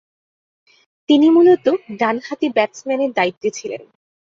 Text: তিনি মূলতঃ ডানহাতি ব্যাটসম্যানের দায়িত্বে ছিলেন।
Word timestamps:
তিনি 1.09 1.27
মূলতঃ 1.29 1.67
ডানহাতি 1.99 2.47
ব্যাটসম্যানের 2.55 3.11
দায়িত্বে 3.13 3.49
ছিলেন। 3.57 3.81